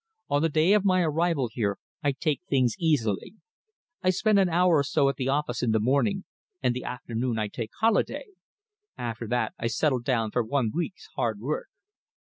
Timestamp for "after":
8.97-9.27